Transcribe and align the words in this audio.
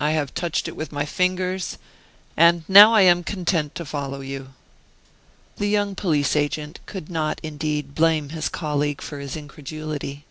'I 0.00 0.10
have 0.10 0.34
touched 0.34 0.66
it 0.66 0.74
with 0.74 0.90
my 0.90 1.04
fingers,' 1.04 1.78
and 2.36 2.64
now 2.66 2.92
I 2.92 3.02
am 3.02 3.22
content 3.22 3.76
to 3.76 3.84
follow 3.84 4.20
you." 4.20 4.52
The 5.58 5.68
young 5.68 5.94
police 5.94 6.34
agent 6.34 6.80
could 6.86 7.08
not, 7.08 7.38
indeed, 7.40 7.94
blame 7.94 8.30
his 8.30 8.48
colleague 8.48 9.00
for 9.00 9.20
his 9.20 9.36
incredulity. 9.36 10.24